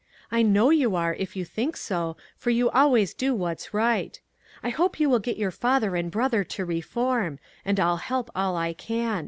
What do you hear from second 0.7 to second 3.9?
you are, if you think so, for you always do what's